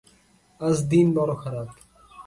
[0.61, 1.69] আজ দিন বড়ো খারাপ।